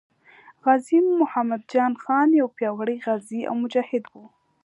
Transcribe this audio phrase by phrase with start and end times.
[0.63, 4.23] غازي محمد جان خان یو پیاوړی غازي او مجاهد وو.